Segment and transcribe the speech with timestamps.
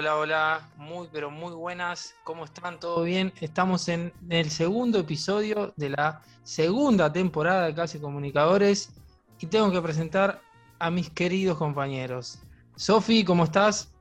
[0.00, 0.60] Hola, hola.
[0.78, 2.16] Muy, pero muy buenas.
[2.24, 2.80] ¿Cómo están?
[2.80, 3.34] ¿Todo bien?
[3.38, 8.94] Estamos en el segundo episodio de la segunda temporada de Casi Comunicadores
[9.38, 10.40] y tengo que presentar
[10.78, 12.38] a mis queridos compañeros.
[12.76, 13.92] Sofi, ¿cómo estás?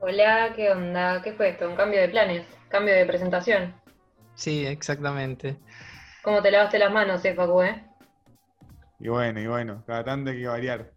[0.00, 1.22] Hola, ¿qué onda?
[1.22, 1.70] ¿Qué fue esto?
[1.70, 2.46] ¿Un cambio de planes?
[2.68, 3.74] ¿Cambio de presentación?
[4.34, 5.56] Sí, exactamente.
[6.22, 7.82] ¿Cómo te lavaste las manos, eh, Facu, eh?
[9.00, 10.92] Y bueno, y bueno, cada tanto hay que variar.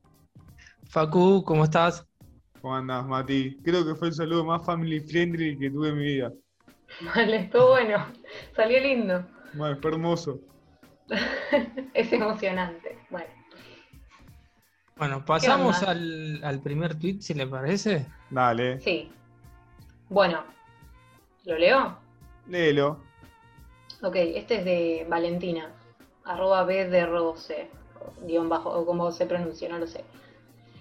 [0.90, 2.06] Facu, ¿cómo estás?
[2.62, 3.58] ¿Cómo andas, Mati?
[3.64, 6.32] Creo que fue el saludo más family friendly que tuve en mi vida.
[7.16, 8.06] Vale, estuvo bueno.
[8.56, 9.26] Salió lindo.
[9.54, 10.40] Bueno, fue hermoso.
[11.94, 13.00] es emocionante.
[13.10, 13.28] Bueno.
[14.98, 18.08] Bueno, pasamos al, al, primer tweet, si le parece.
[18.32, 18.80] Dale.
[18.80, 19.12] Sí.
[20.10, 20.44] Bueno,
[21.46, 22.00] ¿lo leo?
[22.48, 23.04] Léelo.
[24.02, 25.72] Ok, este es de Valentina,
[26.24, 27.70] arroba B de Rose,
[28.26, 30.04] guion bajo, o como se pronuncia, no lo sé.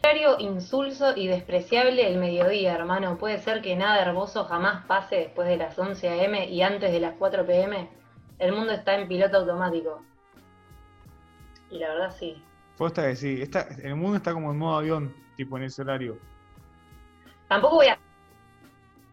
[0.07, 3.19] Horario insulso y despreciable el mediodía, hermano.
[3.19, 6.49] ¿Puede ser que nada hermoso jamás pase después de las 11 a.m.
[6.49, 7.91] y antes de las 4 p.m.?
[8.39, 10.01] El mundo está en piloto automático.
[11.73, 12.41] Y la verdad sí.
[12.77, 13.43] Posta que sí.
[13.43, 16.17] Está, el mundo está como en modo avión, tipo en ese horario.
[17.49, 17.99] Tampoco voy a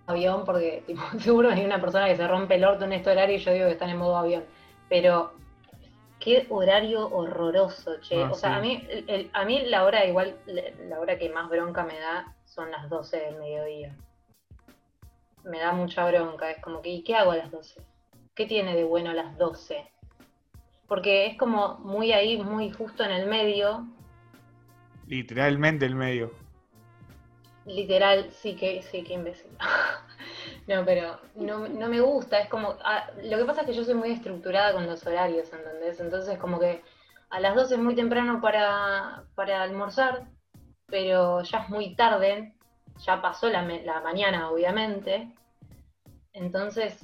[0.06, 3.38] avión porque tipo, seguro hay una persona que se rompe el orto en este horario
[3.38, 4.44] y yo digo que están en modo avión.
[4.90, 5.34] Pero
[6.24, 8.22] qué horario horroroso, che.
[8.24, 8.56] Ah, o sea, sí.
[8.56, 12.34] a mí el- a mí la hora igual, la hora que más bronca me da
[12.46, 13.94] son las 12 del mediodía.
[15.44, 17.82] Me da mucha bronca, es como que, ¿y qué hago a las 12?
[18.36, 19.86] ¿Qué tiene de bueno a las 12?
[20.88, 23.86] Porque es como muy ahí, muy justo en el medio,
[25.08, 26.32] Literalmente el medio.
[27.66, 29.52] Literal, sí que, sí, que imbécil.
[30.68, 33.84] no, pero no, no me gusta, es como, ah, lo que pasa es que yo
[33.84, 36.00] soy muy estructurada con los horarios, ¿entendés?
[36.00, 36.82] Entonces como que
[37.30, 40.28] a las 12 es muy temprano para, para almorzar,
[40.88, 42.54] pero ya es muy tarde,
[43.06, 45.32] ya pasó la, la mañana, obviamente.
[46.34, 47.00] Entonces,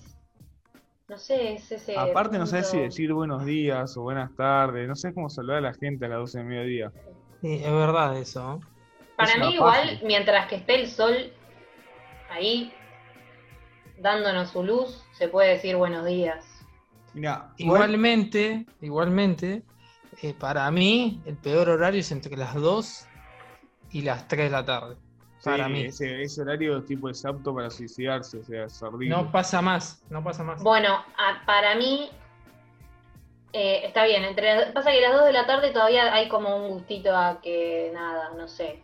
[1.08, 1.98] no sé, es ese...
[1.98, 5.62] Aparte no sabes si decir buenos días o buenas tardes, no sé cómo saludar a
[5.62, 6.92] la gente a las 12 del mediodía.
[7.42, 8.60] Sí, es verdad eso.
[9.16, 10.00] Para Es mí igual, paja.
[10.06, 11.34] mientras que esté el sol
[12.30, 12.74] ahí
[14.02, 16.46] dándonos su luz, se puede decir buenos días.
[17.14, 19.64] Mira, Igualmente, igualmente,
[20.22, 23.08] eh, para mí el peor horario es entre las 2
[23.92, 24.96] y las 3 de la tarde.
[25.44, 25.82] Para mí.
[25.86, 29.10] Ese, ese horario tipo es apto para suicidarse, o sea, es horrible.
[29.16, 30.62] No pasa más, no pasa más.
[30.62, 32.10] Bueno, a- para mí
[33.54, 34.24] eh, está bien.
[34.26, 37.90] Entre pasa que las 2 de la tarde todavía hay como un gustito a que
[37.94, 38.84] nada, no sé.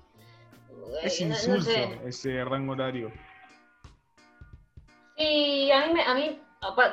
[1.03, 1.99] es Eh, no- no insulso sé.
[2.05, 3.11] ese rango horario.
[5.17, 6.39] Sí, a mí, me- a mí,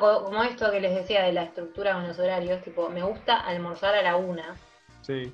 [0.00, 3.94] como esto que les decía de la estructura con los horarios, tipo, me gusta almorzar
[3.94, 4.55] a la una.
[5.03, 5.33] Sí.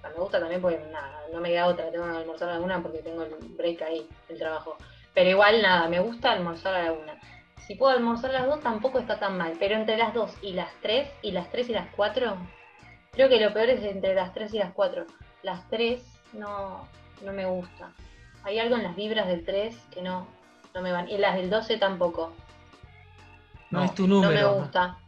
[0.00, 2.60] Sea, me gusta también porque nada, no me queda otra, tengo que almorzar a la
[2.60, 4.76] una porque tengo el break ahí, el trabajo.
[5.14, 7.18] Pero igual nada, me gusta almorzar a la una.
[7.66, 10.52] Si puedo almorzar a las dos tampoco está tan mal, pero entre las dos y
[10.52, 12.36] las tres, y las tres y las cuatro,
[13.12, 15.06] creo que lo peor es entre las tres y las cuatro.
[15.42, 16.88] Las tres no,
[17.22, 17.92] no me gusta.
[18.44, 20.26] Hay algo en las vibras del 3 que no,
[20.74, 21.08] no me van.
[21.08, 22.32] Y las del 12 tampoco.
[23.70, 24.52] no, no, es tu No número.
[24.54, 24.98] me gusta.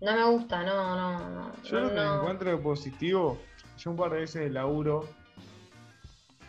[0.00, 1.52] No me gusta, no, no, no.
[1.62, 2.20] Yo lo que no.
[2.20, 3.38] encuentro de positivo,
[3.76, 5.06] yo un par de veces de laburo,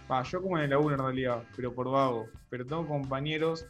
[0.07, 3.65] ah, yo como en el laburo en realidad, pero por vago, pero tengo compañeros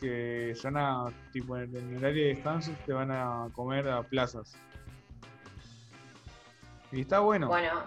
[0.00, 4.54] que van a, tipo en el horario de descanso, te van a comer a plazas.
[6.92, 7.82] Y está bueno, Bueno,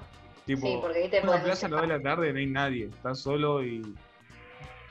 [0.46, 2.46] tipo, sí, porque ahí te una plaza a las 2 de la tarde no hay
[2.48, 3.82] nadie, estás solo y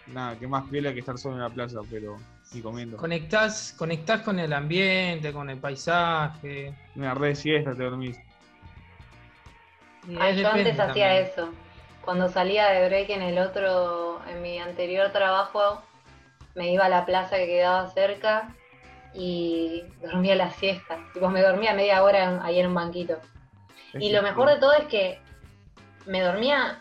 [0.06, 2.18] nada, qué más piola que estar solo en la plaza, pero
[2.52, 2.96] y comiendo.
[2.96, 6.74] Conectás, conectás con el ambiente, con el paisaje.
[6.96, 8.18] Una red de siesta te dormís.
[10.06, 11.12] yo antes depende hacía también.
[11.12, 11.50] eso.
[12.04, 15.80] Cuando salía de break en el otro, en mi anterior trabajo,
[16.54, 18.48] me iba a la plaza que quedaba cerca
[19.14, 20.98] y dormía la siesta.
[21.14, 23.18] Tipo, me dormía media hora en- ahí en un banquito.
[23.94, 25.20] Y lo mejor de todo es que
[26.06, 26.78] me dormía.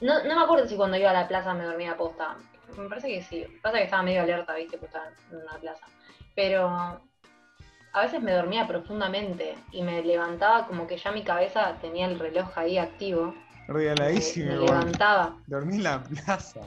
[0.00, 2.36] No, no me acuerdo si cuando iba a la plaza me dormía a posta.
[2.76, 3.46] Me parece que sí.
[3.62, 5.86] Pasa que estaba medio alerta, viste, pues estaba en una plaza.
[6.34, 12.06] Pero a veces me dormía profundamente y me levantaba como que ya mi cabeza tenía
[12.06, 13.34] el reloj ahí activo.
[13.68, 15.36] Regaladísimo, Me levantaba.
[15.46, 16.60] Dormí en la plaza.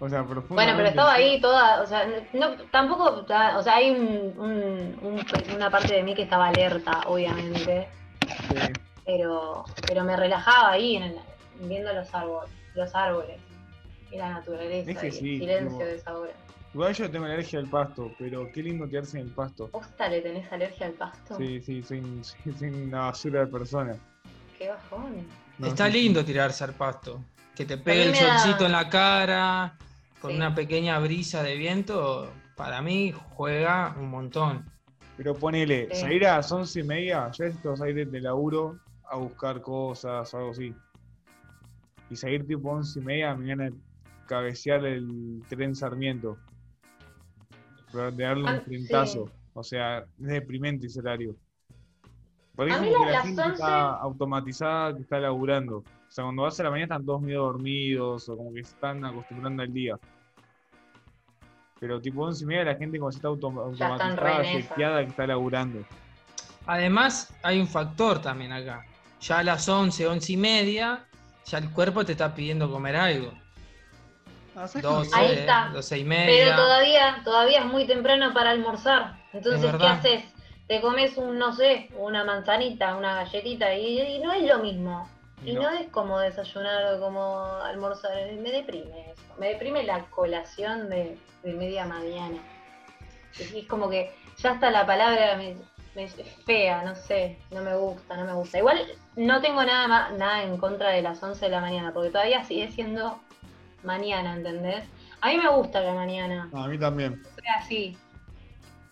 [0.00, 0.54] O sea, profundamente.
[0.54, 3.26] Bueno, pero estaba ahí toda, o sea, no, tampoco, o
[3.62, 7.88] sea, hay un- un- un- una parte de mí que estaba alerta, obviamente,
[8.48, 8.56] Sí.
[9.04, 11.20] pero, pero me relajaba ahí en el-
[11.60, 13.38] viendo los árboles, los árboles
[14.10, 16.32] y la naturaleza, Es que y sí, el silencio de esa hora.
[16.74, 19.68] Igual yo tengo alergia al pasto, pero qué lindo quedarse en el pasto.
[19.68, 21.36] ¿Posta le tenés alergia al pasto?
[21.36, 22.02] Sí, sí, soy,
[22.58, 23.96] soy- una basura de persona.
[24.58, 25.26] Qué bajón.
[25.58, 27.20] No, Está sí, lindo tirarse al pasto.
[27.56, 29.76] Que te pegue el da- solcito en la cara,
[30.20, 30.36] con Sí.
[30.36, 34.64] una pequeña brisa de viento, para mí juega un montón.
[35.16, 36.02] Pero ponele, Sí.
[36.02, 38.78] salir a las once y media, ya es que vas a ir de laburo
[39.10, 40.72] a buscar cosas o algo así.
[42.10, 43.70] Y salir tipo once y media, me viene a
[44.26, 46.38] cabecear el tren Sarmiento.
[47.92, 49.26] Pero de darle Ah, un frentazo.
[49.26, 49.32] sí.
[49.54, 51.34] O sea, es deprimente ese horario.
[52.54, 55.78] Porque A es mí como la- que la gente 11 está automatizada que está laburando.
[55.78, 58.72] O sea, cuando vas a la mañana están todos medio dormidos o como que se
[58.74, 59.96] están acostumbrando al día.
[61.80, 65.26] Pero tipo once y media la gente como si está autom- automatizada, chequeada que está
[65.26, 65.84] laburando.
[66.66, 68.84] Además, hay un factor también acá.
[69.20, 71.06] Ya a las 11, 11 y media,
[71.50, 73.32] ya el cuerpo te está pidiendo comer algo.
[74.56, 75.70] Ah, 12, Ahí está.
[75.72, 76.56] 12 y Pero media.
[76.56, 79.16] todavía, todavía es muy temprano para almorzar.
[79.32, 80.24] Entonces, Es ¿qué haces?
[80.66, 85.08] Te comes un, no sé, una manzanita, una galletita y, y no es lo mismo.
[85.44, 85.62] Y No.
[85.62, 85.70] no.
[85.70, 88.10] es como desayunar o como almorzar.
[88.42, 89.22] Me deprime eso.
[89.38, 92.38] Me deprime la colación de, de media mañana.
[93.38, 95.56] Es, es como que ya hasta la palabra me
[96.04, 96.14] es
[96.44, 98.58] fea, no sé, no me gusta, no me gusta.
[98.58, 98.78] Igual
[99.16, 102.44] no tengo nada más, nada en contra de las 11 de la mañana, porque todavía
[102.44, 103.18] sigue siendo
[103.84, 104.84] mañana, ¿entendés?
[105.20, 107.22] A mí me gusta la mañana, a mí también.
[107.42, 107.96] sea así.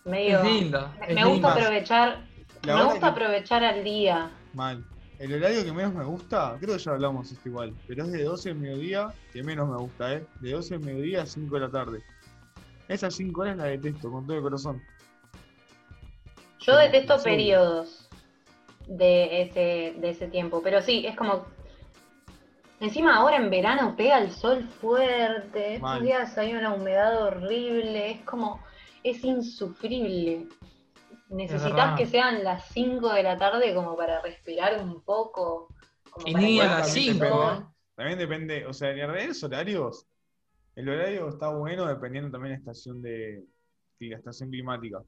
[0.04, 0.38] Medio.
[0.42, 0.92] Es linda.
[1.00, 2.20] Me, es me gusta aprovechar,
[2.62, 4.30] La me gusta que- aprovechar al día.
[4.54, 4.84] Mal.
[5.18, 8.22] El horario que menos me gusta, creo que ya hablamos esto igual, pero es de
[8.24, 10.26] 12 del mediodía, que menos me gusta, ¿eh?
[10.40, 12.02] De 12 del mediodía a 5 de la tarde.
[12.86, 14.82] Esas 5 horas las detesto con todo el corazón.
[16.60, 17.24] Yo detesto sí.
[17.24, 18.08] periodos
[18.86, 21.44] de ese, de ese tiempo, pero sí, es como.
[22.78, 28.20] Encima ahora en verano pega el sol fuerte, estos días hay una humedad horrible, es
[28.22, 28.62] como.
[29.02, 30.46] es insufrible.
[31.28, 35.68] Necesitas que sean las 5 de la tarde como para respirar un poco.
[36.10, 37.60] como Y para ni a las baje el 5, sol.
[37.60, 37.74] ¿no?
[37.96, 40.06] También depende, o sea, en realidad los horarios,
[40.74, 43.42] el horario está bueno dependiendo también de la estación de
[44.00, 45.02] de la estación climática.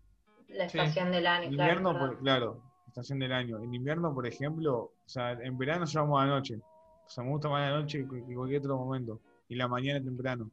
[0.49, 0.79] La Sí.
[0.79, 1.73] estación del año, En claro.
[1.73, 3.59] invierno, por- claro, estación del año.
[3.59, 6.59] En invierno, por ejemplo, o sea, en verano llevamos a la noche.
[7.07, 9.21] O sea, me gusta más la noche que cualquier otro momento.
[9.49, 10.51] Y la mañana temprano.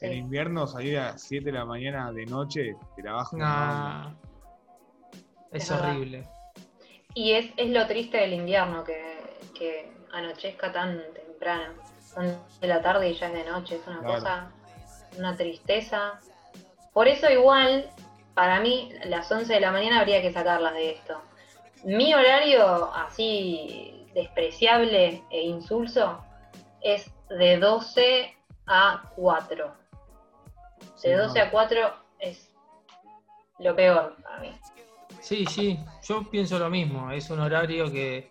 [0.00, 3.36] En invierno salir a las 7 de la mañana de noche, te la bajo.
[3.36, 4.12] Nah.
[5.52, 6.28] Es horrible.
[7.14, 11.74] Y es, es lo triste del invierno, que, que anochezca tan temprano.
[12.00, 12.26] Son
[12.60, 14.14] de la tarde y ya es de noche, es una Claro.
[14.14, 14.50] cosa,
[15.18, 16.20] una tristeza.
[16.92, 17.88] Por eso igual,
[18.36, 21.22] para mí, las 11 de la mañana habría que sacarlas de esto.
[21.84, 26.22] Mi horario así despreciable e insulso
[26.82, 28.36] es de 12
[28.66, 29.74] a 4.
[30.96, 31.44] Sí, De 12 no.
[31.46, 32.54] a 4 es
[33.58, 34.52] lo peor para mí.
[35.22, 37.10] Sí, sí, yo pienso lo mismo.
[37.10, 38.30] Es un horario que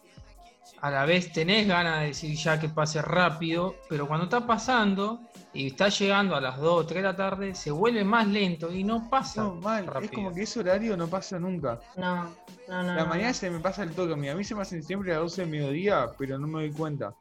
[0.81, 5.22] a la vez tenés ganas de decir ya que pase rápido, pero cuando está pasando
[5.54, 8.72] y está llegando a las 2 o 3 de la tarde, se vuelve más lento
[8.72, 9.44] y no pasa.
[9.44, 9.89] No, mal.
[10.01, 11.80] Es como que ese horario no pasa nunca.
[11.95, 12.30] No, no,
[12.68, 12.83] no.
[12.83, 13.33] La no, mañana no.
[13.33, 14.13] se me pasa el toque.
[14.30, 16.72] A mí se me hacen siempre a las 12 del mediodía, pero no me doy
[16.72, 17.13] cuenta.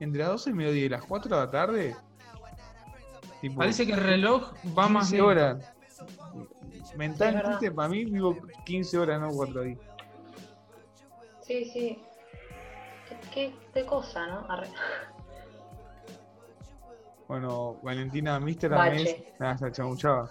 [0.00, 1.96] Entre las 12 del mediodía y las 4 de la tarde.
[3.40, 5.26] Tipo, Parece que el reloj va más 15 lento.
[5.26, 5.74] horas.
[6.96, 9.78] Mentalmente, para mí vivo 15 horas, no 4 ahí.
[11.42, 11.98] Sí, sí.
[13.34, 13.52] ¿Qué,
[13.84, 14.46] cosa, no?
[14.48, 14.68] Arre.
[17.26, 18.72] Bueno, Valentina Mister.
[18.74, 20.30] Amés, nada, se chamuchaba.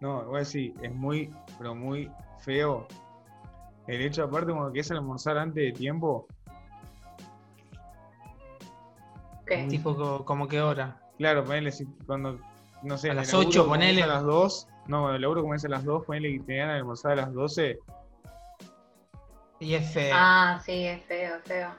[0.00, 2.10] No, voy a decir, es muy, pero muy
[2.40, 2.86] feo.
[3.86, 6.26] El hecho, aparte, cuando quieres almorzar antes de tiempo,
[9.46, 9.66] ¿Qué?
[9.70, 11.00] Tipo co- como que hora.
[11.16, 12.38] claro, ponele, si cuando,
[12.82, 14.02] no sé, A las laburo 8 comienza ponele.
[14.02, 16.76] A las 2, no, el laburo comienza a las 2, ponele que te dan a
[16.76, 17.78] almorzar a las 12.
[19.60, 20.14] Y es feo.
[20.16, 21.70] Ah, sí, es feo, feo.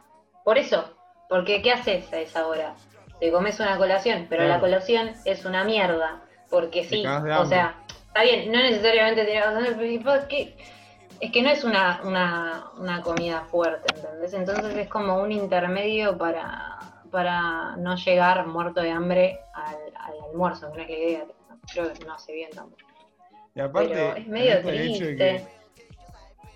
[0.43, 0.93] Por eso,
[1.27, 2.73] porque ¿qué haces a esa hora?
[3.19, 6.21] Te comes una colación, pero la colación es una mierda.
[6.49, 7.75] Porque Te sí, o sea,
[8.07, 10.55] está bien, no necesariamente tienes que
[11.19, 14.33] es que no es una, una, una comida fuerte, ¿entendés?
[14.33, 16.79] Entonces es como un intermedio para,
[17.11, 21.25] para no llegar muerto de hambre al, al almuerzo, no es la idea,
[21.73, 22.83] creo que no hace bien tampoco.
[23.53, 25.45] Y aparte, Pero es medio triste.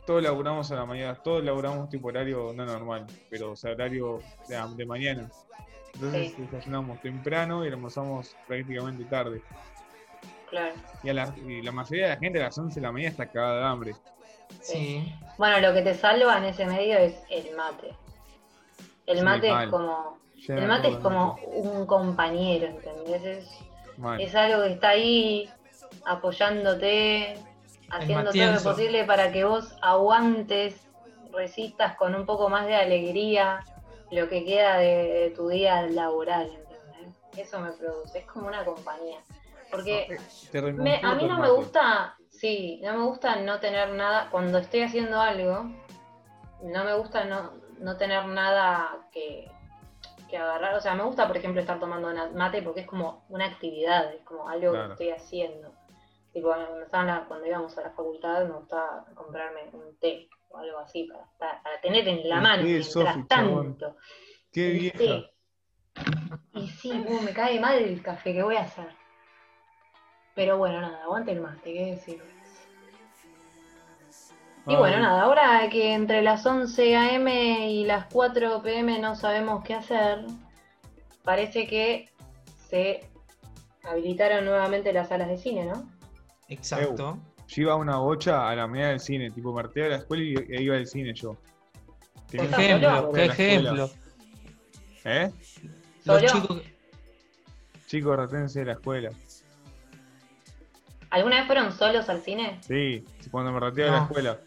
[0.05, 4.19] Todos laburamos a la mañana, todos laburamos tipo horario no normal, pero o sea, horario
[4.47, 5.29] de, de mañana.
[5.95, 6.41] Entonces Sí.
[6.51, 9.41] desayunamos temprano y almorzamos prácticamente tarde.
[10.49, 10.73] Claro.
[11.03, 13.09] Y, a la, y la mayoría de la gente a las 11 de la mañana
[13.11, 13.95] está cagada de hambre.
[14.61, 15.13] Sí.
[15.37, 17.89] Bueno, lo que te salva en ese medio es el mate.
[19.05, 19.63] El Sí, mate mal.
[19.65, 20.17] es como.
[20.47, 23.47] Ya El mate es como un compañero, ¿entendés?
[24.19, 25.49] Es algo que está ahí
[26.05, 27.35] apoyándote,
[27.97, 30.87] haciendo todo lo posible para que vos aguantes,
[31.31, 33.65] resistas con un poco más de alegría
[34.11, 37.15] lo que queda de, de tu día laboral, ¿entendés?
[37.37, 39.19] Eso me produce, es como una compañía.
[39.71, 40.15] Porque
[40.77, 44.81] me- a mí no me gusta, sí, no me gusta no tener nada, cuando estoy
[44.83, 45.65] haciendo algo,
[46.61, 49.49] no me gusta no, no tener nada que,
[50.29, 50.75] que agarrar.
[50.75, 54.21] O sea, me gusta, por ejemplo, estar tomando mate porque es como una actividad, es
[54.23, 54.87] como algo Claro.
[54.89, 55.71] que estoy haciendo.
[56.33, 56.47] Tipo,
[56.89, 61.25] cuando, la- íbamos a la facultad me gustaba comprarme un té o algo así para,
[61.37, 63.77] para- para tener en la mano mientras chabón.
[63.77, 63.97] tanto.
[64.51, 64.97] Qué El vieja.
[64.97, 65.29] té.
[66.55, 68.87] Y sí, uh, me cae mal el café, ¿qué voy a hacer?
[70.35, 72.21] Pero bueno, nada, aguante el mate, ¿qué decir?
[74.65, 77.69] Y Ay, bueno, nada, ahora que entre las 11 a.m.
[77.69, 78.97] y las 4 p.m.
[78.99, 80.25] no sabemos qué hacer,
[81.23, 82.09] parece que
[82.69, 83.09] se
[83.83, 85.91] habilitaron nuevamente las salas de cine, ¿no?
[86.53, 87.19] Exacto.
[87.47, 90.01] Yo iba a una bocha a la media del cine, tipo, me retiraba de la
[90.01, 91.35] escuela y, y iba al cine yo.
[92.31, 93.89] Qué Tenía- ¿Estás ejemplo, qué ejemplo.
[95.05, 95.31] ¿Eh?
[96.05, 96.61] Los chicos,
[97.87, 99.09] Chicos, reténse de la escuela.
[101.11, 102.59] ¿Alguna vez fueron solos al cine?
[102.61, 104.39] Sí, cuando me rateaba de la escuela.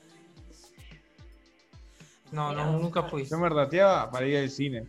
[2.33, 3.25] no, no, nunca fui.
[3.25, 4.85] Yo me rateaba para ir al cine.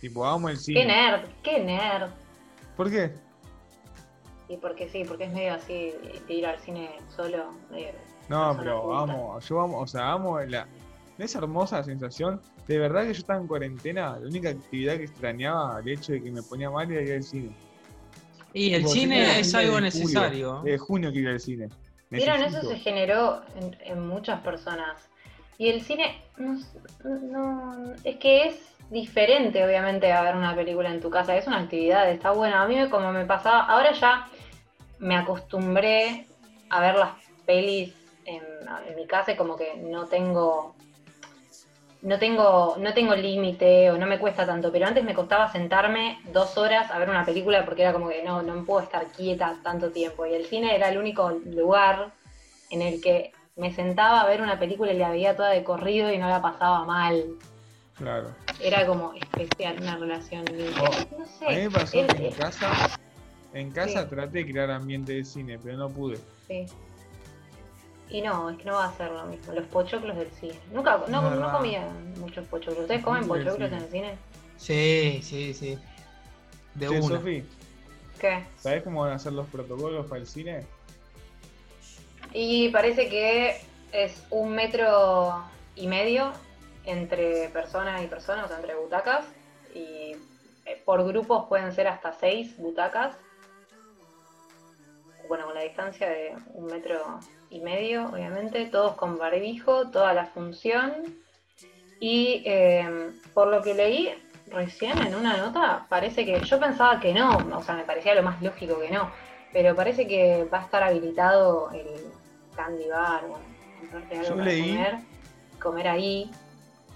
[0.00, 0.80] Tipo, vamos al cine.
[0.80, 1.28] ¡Qué nerd!
[1.42, 2.10] ¡Qué nerd!
[2.76, 3.14] ¿Por qué?
[4.50, 5.92] Y porque sí, porque es medio así
[6.26, 7.52] de ir al cine solo.
[7.70, 7.92] medio-
[8.28, 10.66] No, pero vamos, yo vamos, o sea, amo la,
[11.18, 12.40] esa hermosa sensación.
[12.66, 16.22] De verdad que yo estaba en cuarentena, la única actividad que extrañaba, el hecho de
[16.24, 17.50] que me ponía mal era ir al cine.
[18.52, 20.54] Y el cine es algo de necesario.
[20.56, 21.68] julio, De junio que ir al cine.
[22.10, 22.42] ¿Vieron?
[22.42, 25.08] Eso se generó en, en muchas personas.
[25.58, 26.58] Y el cine, no,
[27.04, 31.36] no- es que es diferente, obviamente, a ver una película en tu casa.
[31.36, 32.62] Es una actividad, está buena.
[32.62, 34.26] A mí, me- como me pasaba, ahora ya
[35.00, 36.26] me acostumbré
[36.68, 37.10] a ver las
[37.46, 37.92] pelis
[38.24, 38.42] en,
[38.88, 40.76] en mi casa y como que no tengo.
[42.02, 46.18] No tengo, no tengo límite o no me cuesta tanto, pero antes me costaba sentarme
[46.32, 49.58] dos horas a ver una película porque era como que no, no puedo estar quieta
[49.62, 50.24] tanto tiempo.
[50.24, 52.12] Y el cine era el único lugar
[52.70, 56.10] en el que me sentaba a ver una película y la veía toda de corrido
[56.10, 57.22] y no la pasaba mal.
[57.96, 58.34] Claro.
[58.62, 60.46] Era como especial una relación.
[60.80, 61.46] Oh, no sé.
[61.46, 62.70] A mí me pasó es- que en casa,
[63.52, 64.08] en casa Sí.
[64.10, 66.18] traté de crear ambiente de cine, pero no pude.
[66.46, 66.66] sí.
[68.12, 69.52] Y no, es que no va a ser lo mismo.
[69.52, 70.58] Los pochoclos del cine.
[70.72, 71.88] Nunca, no, no comía
[72.18, 72.80] muchos pochoclos.
[72.80, 74.18] ¿Ustedes comen pochoclos en el cine?
[74.56, 75.78] Sí, sí, sí.
[76.74, 77.06] De una.
[77.06, 77.44] Sofi,
[78.20, 78.44] ¿Qué?
[78.58, 80.66] ¿sabés cómo van a ser los protocolos para el cine?
[82.32, 83.60] Y parece que
[83.92, 85.44] es un metro
[85.76, 86.32] y medio
[86.86, 89.24] entre persona y persona, o sea, entre butacas.
[89.72, 90.16] Y
[90.66, 93.16] eh, por grupos pueden ser hasta seis butacas.
[95.30, 97.20] Bueno, con la distancia de un metro
[97.50, 98.64] y medio, obviamente.
[98.66, 100.90] Todos con barbijo, toda la función.
[102.00, 104.10] Y eh, por lo que leí
[104.48, 108.24] recién en una nota, parece que yo pensaba que no, o sea, me parecía lo
[108.24, 109.08] más lógico que no.
[109.52, 111.86] Pero parece que va a estar habilitado el
[112.56, 113.44] candy bar, bueno,
[113.78, 114.94] comprarte algo Yo para leí- comer,
[115.62, 116.30] comer ahí.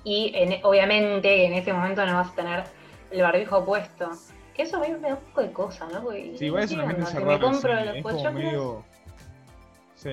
[0.03, 2.65] Y en- obviamente en ese momento no vas a tener
[3.13, 4.11] el barbijo puesto.
[4.55, 6.03] Que eso a mí me da un poco de cosa, ¿no?
[6.03, 7.13] Porque, Sí, igual es un ¿qué ambiente onda?
[7.13, 7.27] Que cerrado.
[7.27, 8.35] me el compro cine, los Es como pochoclos.
[8.45, 8.85] medio.
[9.97, 10.11] Sí.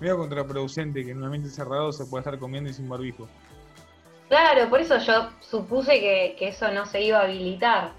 [0.00, 3.26] Medio contraproducente que en un ambiente cerrado se pueda estar comiendo y sin barbijo.
[4.28, 7.92] Claro, por eso yo supuse que, que eso no se iba a habilitar.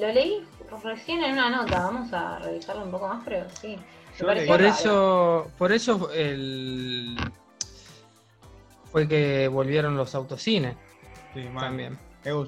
[0.00, 0.44] Lo leí
[0.82, 3.78] recién en una nota, vamos a revisarlo un poco más, pero sí.
[4.18, 4.54] Por raro.
[4.66, 7.16] eso, por eso el
[8.90, 10.74] fue que volvieron los autocines
[11.34, 11.96] Sí, también.
[12.24, 12.46] Evo,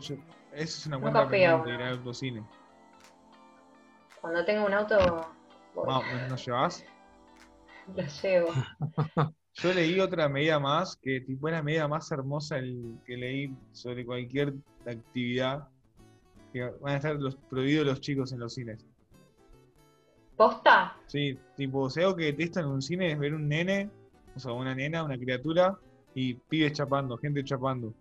[0.52, 1.74] Eso es una Nunca cuenta fui a pendiente, uno.
[1.74, 2.44] ir al autocine.
[4.20, 5.28] Cuando tengo un auto,
[5.74, 6.84] voy, Vamos, ¿nos llevas?
[7.96, 8.48] lo llevo.
[9.54, 13.54] Yo leí otra medida más, que tipo es la medida más hermosa el- que leí
[13.72, 14.54] sobre cualquier
[14.86, 15.68] actividad.
[16.52, 18.84] Que van a estar los, prohibidos los chicos en los cines.
[20.36, 20.96] ¿Posta?
[21.06, 23.90] Sí, tipo, si algo que detestan en un cine es ver un nene,
[24.34, 25.76] o sea, una nena, una criatura,
[26.14, 27.92] y pibes chapando, gente chapando.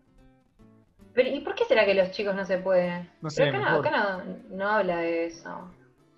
[1.14, 3.10] Pero, ¿Y por qué será que los chicos no se pueden?
[3.22, 3.88] No sé, Pero acá, no, mejor.
[3.88, 5.72] acá no, no habla de eso.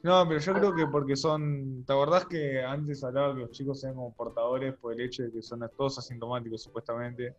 [0.04, 1.84] No, pero yo creo que porque son.
[1.86, 5.32] ¿Te acordás que antes hablaba que los chicos sean como portadores por el hecho de
[5.32, 7.36] que son todos asintomáticos, supuestamente?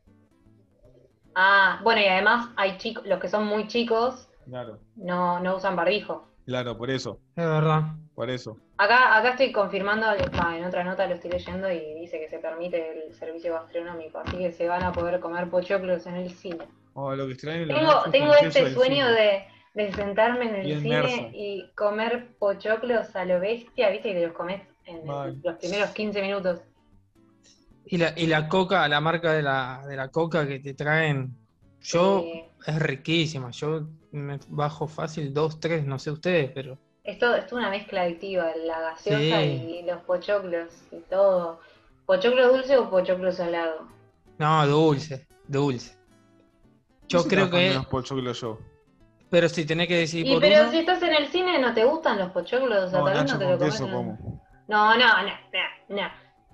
[1.35, 5.75] Ah, bueno, y además hay chicos, los que son muy chicos Claro, no, no usan
[5.75, 6.28] barbijo.
[6.45, 7.83] claro, por eso, Es verdad.
[8.14, 8.59] por eso.
[8.76, 13.07] Acá, acá estoy confirmando, en otra nota lo estoy leyendo y dice que se permite
[13.07, 16.66] el servicio gastronómico, así que se van a poder comer pochoclos en el cine.
[16.94, 19.44] Oh, lo que extraño de los Tengo, tengo este sueño de,
[19.75, 21.28] de sentarme en el Bien cine merso.
[21.32, 25.40] y comer pochoclos a lo bestia, viste, y te los comes en Mal.
[25.42, 26.61] los primeros 15 minutos.
[27.87, 31.34] Y la, y la coca, la marca de la, de la coca que te traen.
[31.80, 32.44] Yo Sí.
[32.66, 33.50] es riquísima.
[33.50, 38.52] Yo me bajo fácil dos, tres, no sé ustedes, pero Esto es una mezcla adictiva,
[38.64, 39.78] la gaseosa Sí.
[39.80, 41.61] y los pochoclos y todo.
[42.06, 43.88] ¿Pochoclo dulce o pochoclo salado?
[44.38, 45.96] no, dulce, dulce.
[47.12, 48.59] Yo creo que, los pochoclos yo.
[49.31, 51.73] pero si tenés que decir Y por pero uno, si estás en el cine, ¿no
[51.75, 52.85] te gustan los pochoclos?
[52.85, 54.21] O sea, No, tal vez Nacho no te lo comes.
[54.69, 56.09] No, no, no, no, no.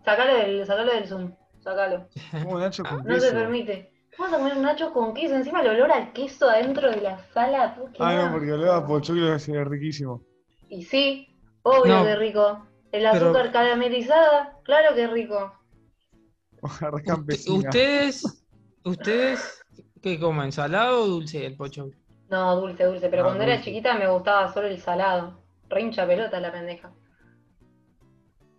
[0.04, 2.08] Sacalo del, sacalo del Zoom, sacalo.
[2.58, 3.26] Nacho con No queso.
[3.26, 3.92] se permite.
[4.18, 7.76] Vamos a comer nachos con queso, encima el olor al queso adentro de la sala.
[7.92, 10.22] ¡qué Ah, no, porque hablaba pochoclos es riquísimo.
[10.68, 12.66] Y sí, obvio No, que rico.
[12.90, 15.52] El pero- azúcar caramelizada, claro que rico.
[17.46, 18.44] Ustedes,
[18.84, 19.57] ustedes,
[20.02, 20.52] ¿qué comen?
[20.52, 21.94] ¿Salado o dulce el pochoclo?
[22.28, 25.38] No, dulce, dulce, pero Ah, cuando era chiquita me gustaba solo el salado.
[25.70, 26.90] Rincha pelota la pendeja.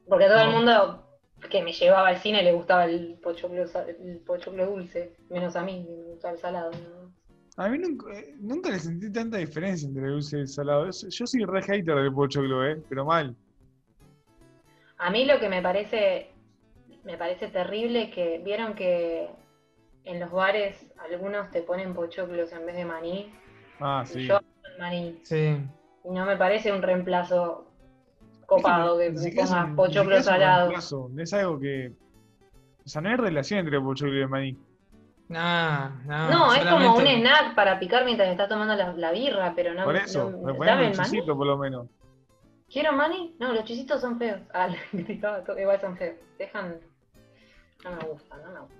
[0.08, 1.06] Porque a todo el mundo
[1.50, 5.86] que me llevaba al cine le gustaba el pochoclo, el pochoclo dulce, menos a mí,
[5.88, 6.72] me gustaba el salado.
[6.72, 7.14] ¿no?
[7.58, 10.88] A mí nunca, eh, nunca le sentí tanta diferencia entre el dulce y el salado.
[10.88, 13.36] Es- Yo soy re hater del pochoclo, eh, pero mal.
[14.98, 16.32] A mí lo que me parece,
[17.04, 19.30] me parece terrible es que vieron que
[20.06, 23.34] en los bares algunos te ponen pochoclos en vez de maní.
[23.80, 24.26] Ah, y sí.
[24.28, 25.20] yo amo el maní.
[25.24, 25.58] Sí.
[26.06, 27.66] Y no me parece un reemplazo
[28.46, 30.20] copado que es pongas un- ni pochoclo siquiera
[31.24, 31.92] es algo que.
[32.86, 34.58] O sea, no hay relación entre pochoclo y el maní.
[35.28, 39.54] Nah, nah, No, es como un snack para picar mientras estás tomando la, la birra,
[39.56, 41.10] pero no Por eso, no- me ponen dame un el maní.
[41.12, 41.88] chisito por lo menos.
[42.68, 43.36] ¿Quiero maní?
[43.40, 44.42] No, los chisitos son feos.
[44.54, 46.16] Ah, igual son feos.
[46.40, 46.80] Dejan.
[47.84, 48.80] No me gustan, no me gustan.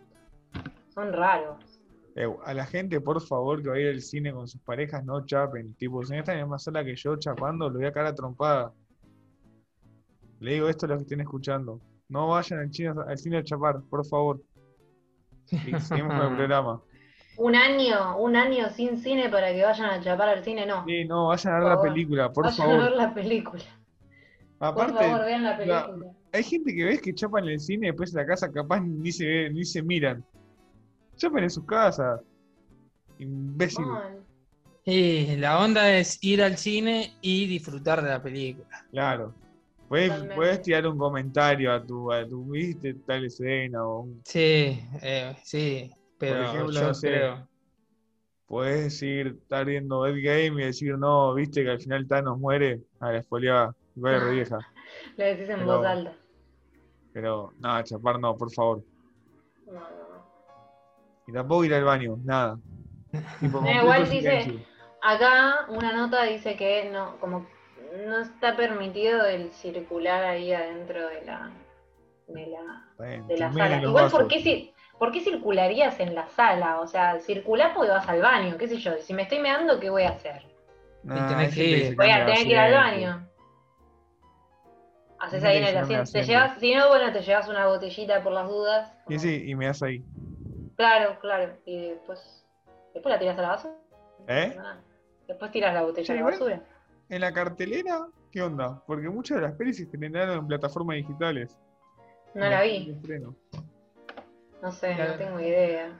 [1.00, 1.80] Son raros.
[2.16, 5.06] Eh, a la gente, por favor, que va a ir al cine con sus parejas,
[5.06, 5.74] no chapen.
[5.76, 8.74] Tipo, si están en la misma sala que yo chapando, lo voy a cara trompada.
[10.40, 11.80] Le digo esto a los que estén escuchando.
[12.10, 14.42] No vayan al cine, al cine a chapar, por favor.
[15.52, 16.82] Y seguimos con el programa.
[17.38, 20.84] Un año, un año sin cine para que vayan a chapar al cine, no.
[20.86, 21.88] Sí, no, vayan a ver la favor.
[21.90, 22.98] película, por vayan a ver favor.
[22.98, 23.64] la película.
[24.60, 26.12] Por favor, vean la la- película.
[26.34, 28.82] hay gente que ves que chapan en el cine y después en la casa capaz
[28.82, 30.26] ni se ve- ni se miran.
[31.20, 32.22] Chapan en sus casas.
[33.20, 33.86] Imbécil.
[34.86, 38.86] Y la onda es ir al cine y disfrutar de la película.
[38.92, 39.34] Claro.
[39.88, 45.36] Puedes, tirar un comentario a tu, a tu, viste, tal escena, o un- Sí, eh,
[45.44, 47.08] sí, pero ejemplo, yo no sé.
[47.08, 47.48] creo.
[48.46, 52.82] puedes decir, estar viendo Ed Game y decir, no, viste que al final Thanos muere.
[53.00, 54.58] A la spoileaba, igual es re vieja.
[55.18, 56.14] Lo decís en Pero- voz alta.
[57.12, 58.84] Pero, no, chapar no, por favor.
[59.66, 59.99] No.
[61.30, 62.58] Y tampoco ir al baño, nada.
[63.40, 64.60] Tipo, Eh, igual dice- silencio.
[65.02, 67.46] Acá una nota dice que no, como
[68.08, 71.52] no está permitido el circular ahí adentro de la
[72.28, 73.82] de la, Está bien, de la terminen sala.
[73.84, 76.80] Igual, ¿por qué, ¿por qué circularías en la sala?
[76.82, 78.98] O sea, circulás porque vas al baño, qué sé yo.
[79.00, 80.44] Si me estoy meando, ¿qué voy a hacer?
[81.08, 81.88] Tenés que ir.
[81.88, 83.28] se Voy a tener que ir al baño.
[85.20, 86.12] Haces ahí en el asiento.
[86.12, 86.28] Te asiento.
[86.32, 88.94] llevas, si no, bueno, te llevas una botellita por las dudas.
[89.08, 90.04] Y sí, y me das ahí.
[90.80, 91.58] Claro, claro.
[91.66, 92.46] Y después,
[92.94, 93.74] después la tiras a la basura.
[94.30, 94.56] ¿Eh?
[94.58, 94.78] Ah,
[95.28, 96.64] Después tiras la botella Sí, a la basura.
[97.10, 98.82] En la cartelera, ¿qué onda?
[98.88, 101.58] Porque muchas de las pelis se estrenaron en plataformas digitales.
[102.34, 102.96] No la vi.
[104.62, 105.12] No sé, Claro.
[105.12, 106.00] no tengo idea.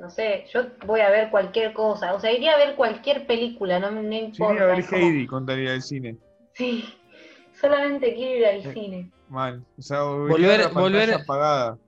[0.00, 2.14] No sé, yo voy a ver cualquier cosa.
[2.14, 4.54] O sea, iría a ver cualquier película, no me no Yo importa.
[4.54, 6.16] iría a ver como- Heidi contaría del cine.
[6.54, 6.84] Sí,
[7.60, 8.72] solamente quiero ir al Eh.
[8.74, 9.10] cine.
[9.28, 9.64] Mal.
[9.78, 11.78] O sea, Volver- volver, la volver- apagada.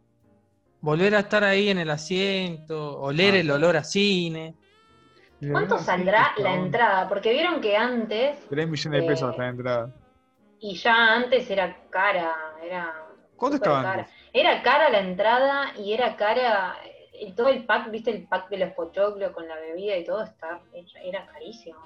[0.85, 3.38] Volver a estar ahí en el asiento, oler Ah.
[3.38, 4.55] el olor a cine.
[5.51, 7.09] ¿Cuánto saldrá sí, la entrada?
[7.09, 9.90] Porque vieron que antes, 3 millones de pesos Eh, la entrada.
[10.61, 12.92] y ya antes era cara, era
[13.37, 14.03] ¿Cuánto estaba cara.
[14.03, 14.14] antes?
[14.35, 16.77] Era cara la entrada y era cara
[17.18, 20.23] y todo el pack, viste el pack de los pochoclos con la bebida y todo,
[20.23, 20.61] está,
[21.03, 21.79] era carísimo.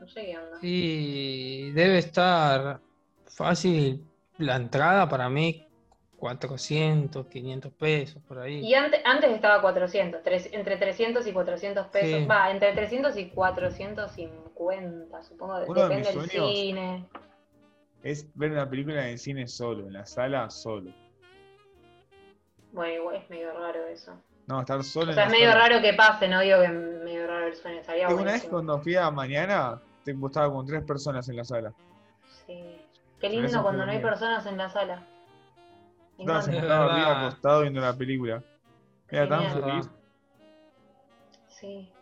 [0.00, 0.58] No sé qué onda.
[0.62, 2.80] Y debe estar
[3.26, 4.04] fácil
[4.38, 5.64] la entrada para mí,
[6.22, 8.60] 400, 500 pesos por ahí.
[8.60, 12.20] Y antes, antes estaba 400, tres- entre 300 y 400 pesos.
[12.20, 12.26] Sí.
[12.26, 15.64] Va, entre 300 y 450, supongo.
[15.66, 17.08] Uno de depende mis del cine.
[18.04, 20.92] Es ver una película en el cine solo, en la sala solo.
[22.70, 24.12] Bueno, igual es medio raro eso.
[24.46, 25.68] No, estar solo O en sea, la es medio sala.
[25.68, 28.78] raro que pase, no digo que es medio raro el sueño, estaría Una vez cuando
[28.78, 31.72] fui a mañana, te estaba con tres personas en la sala.
[32.46, 32.76] Sí.
[33.20, 34.08] Qué lindo cuando no hay bien.
[34.08, 35.04] personas en la sala.
[36.22, 38.42] Estaba sentado arriba acostado viendo la película.
[39.08, 39.90] Era tan feliz.
[41.48, 41.92] Sí.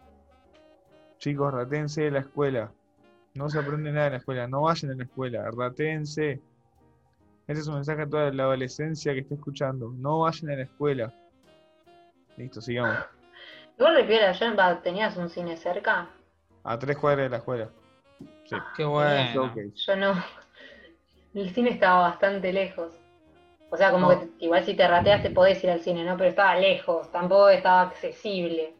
[1.18, 2.72] Chicos, ratense de la escuela.
[3.35, 4.46] No se aprende nada en la escuela.
[4.46, 5.50] No vayan a la escuela.
[5.50, 6.40] Ratense.
[7.46, 9.90] Ese es un mensaje a toda la adolescencia que está escuchando.
[9.96, 11.12] No vayan a la escuela.
[12.37, 12.96] Listo, sigamos.
[13.78, 16.09] Igual de piola, yo tenías un cine cerca.
[16.62, 17.70] A tres cuadras de la escuela.
[18.44, 18.56] Sí.
[18.76, 19.52] Qué bueno.
[19.74, 20.14] Yo no.
[21.33, 22.99] El cine estaba bastante lejos.
[23.70, 24.20] O sea, como No.
[24.20, 26.16] que igual si te rateas te podés ir al cine, ¿no?
[26.16, 28.74] Pero estaba lejos, tampoco estaba accesible.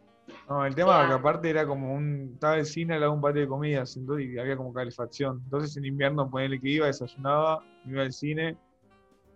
[0.49, 2.31] No, el tema sea- es que aparte era como un.
[2.35, 5.41] Estaba el cine al lado de un patio de comidas entonces, y había como calefacción.
[5.45, 8.57] Entonces en invierno ponele que iba, desayunaba, me iba al cine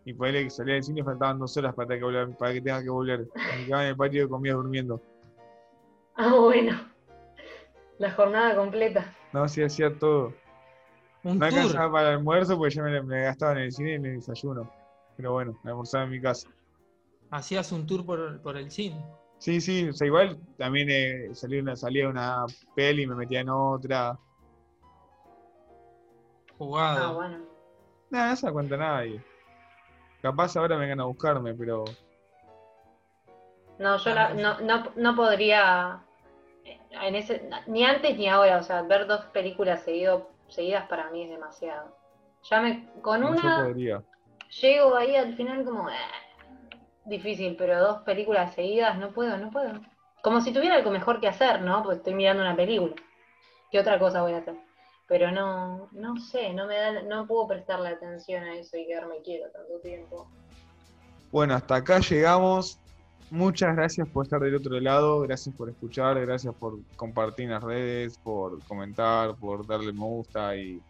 [0.04, 2.60] y ponele que salía del cine y faltaban dos horas para que, volver- para que
[2.60, 3.20] tenga que volver.
[3.58, 5.00] Me quedaba en el patio de comidas durmiendo.
[6.16, 6.78] Ah, bueno.
[7.98, 9.12] La jornada completa.
[9.32, 10.32] No, sí hacía todo.
[11.24, 11.58] Un No tour.
[11.58, 14.14] alcanzaba para el almuerzo porque ya me, me gastaba en el cine y en el
[14.16, 14.70] desayuno.
[15.16, 16.48] Pero bueno, me almorzaba en mi casa.
[17.30, 19.04] Hacías un tour por, por el cine.
[19.38, 23.40] Sí, sí, o sea, igual también eh, salía, una, salía una peli y me metía
[23.40, 24.18] en otra.
[26.56, 27.04] Jugado.
[27.08, 27.38] Ah, bueno.
[28.10, 29.20] Nada, no se da cuenta nadie.
[30.22, 31.84] Capaz ahora vengan a buscarme, pero
[33.78, 36.00] No, yo la- no, no, no podría.
[36.64, 41.10] eh, En ese, ni antes ni ahora, o sea, ver dos películas seguido, seguidas para
[41.10, 41.94] mí es demasiado.
[42.48, 42.88] Ya me.
[43.02, 44.02] Con yo una podría.
[44.60, 45.88] Llego ahí al final como.
[45.90, 45.94] eh,
[47.04, 49.80] difícil, pero dos películas seguidas no puedo, no puedo.
[50.22, 51.82] Como si tuviera algo mejor que hacer, ¿no?
[51.82, 52.94] Porque estoy mirando una película.
[53.70, 54.56] ¿Qué otra cosa voy a hacer?
[55.06, 59.20] Pero no, no sé, no me da, no puedo prestarle atención a eso y quedarme
[59.22, 60.26] quieto tanto tiempo.
[61.30, 62.78] Bueno, hasta acá llegamos.
[63.30, 67.64] Muchas gracias por estar del otro lado, gracias por escuchar, gracias por compartir en las
[67.64, 70.80] redes, por comentar, por darle me gusta y,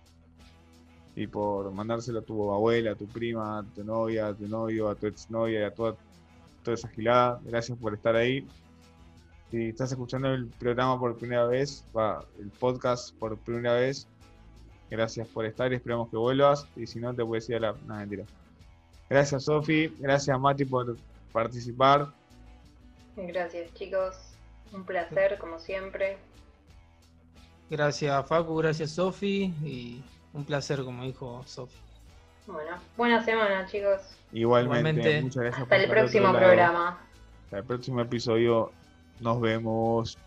[1.17, 4.89] y por mandárselo a tu abuela, a tu prima, a tu novia, a tu novio,
[4.89, 5.97] a tu exnovia y a toda,
[6.63, 7.41] toda esa gilada.
[7.45, 8.47] Gracias por estar ahí.
[9.51, 14.09] Si estás escuchando el programa por primera vez, va, el podcast por primera vez,
[14.91, 16.67] gracias por estar y esperamos que vuelvas.
[16.75, 17.73] Y si no, te puedes ir a la.
[17.87, 18.25] No, mentira.
[19.09, 19.95] Gracias, Sofi.
[20.01, 20.97] Gracias, Mati, por
[21.33, 22.13] participar.
[23.17, 24.17] Gracias, chicos.
[24.73, 26.19] Un placer, como siempre.
[27.71, 28.57] Gracias, Facu.
[28.57, 29.55] Gracias, Sofi.
[29.63, 30.03] Y
[30.35, 31.77] un placer, como dijo Sofi.
[32.47, 34.01] Bueno, buena semana, chicos.
[34.33, 35.23] Igualmente, Igualmente.
[35.23, 36.99] muchas gracias Hasta el próximo programa.
[37.45, 38.71] Hasta el próximo episodio.
[39.21, 40.19] Nos vemos.